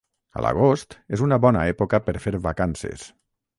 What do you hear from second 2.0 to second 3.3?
per fer vacances.